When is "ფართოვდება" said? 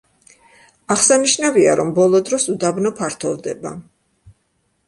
3.03-3.75